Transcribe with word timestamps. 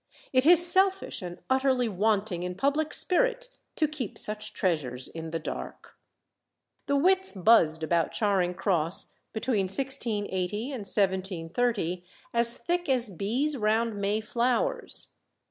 It 0.33 0.47
is 0.47 0.65
selfish 0.65 1.21
and 1.21 1.37
utterly 1.47 1.87
wanting 1.87 2.41
in 2.41 2.55
public 2.55 2.91
spirit 2.91 3.49
to 3.75 3.87
keep 3.87 4.17
such 4.17 4.51
treasures 4.51 5.07
in 5.07 5.29
the 5.29 5.37
dark. 5.37 5.95
The 6.87 6.95
wits 6.95 7.33
buzzed 7.33 7.83
about 7.83 8.11
Charing 8.11 8.55
Cross 8.55 9.13
between 9.31 9.65
1680 9.65 10.63
and 10.71 10.87
1730 10.87 12.03
as 12.33 12.55
thick 12.55 12.89
as 12.89 13.09
bees 13.11 13.55
round 13.55 13.95
May 13.95 14.21
flowers. 14.21 15.09